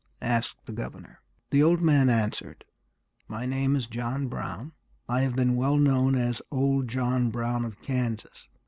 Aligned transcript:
asked 0.23 0.65
the 0.65 0.71
governor. 0.71 1.19
The 1.51 1.61
old 1.61 1.79
man 1.79 2.09
answered, 2.09 2.65
"My 3.27 3.45
name 3.45 3.75
is 3.75 3.85
John 3.85 4.29
Brown; 4.29 4.71
I 5.07 5.21
have 5.21 5.35
been 5.35 5.55
well 5.55 5.77
known 5.77 6.15
as 6.15 6.41
old 6.49 6.87
John 6.87 7.29
Brown 7.29 7.63
of 7.65 7.79
Kansas. 7.83 8.47